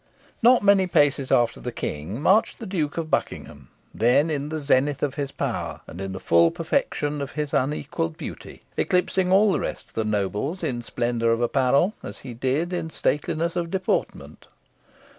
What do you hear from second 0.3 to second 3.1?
Not many paces after the King marched the Duke